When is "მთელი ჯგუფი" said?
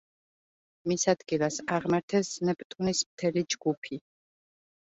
3.11-4.01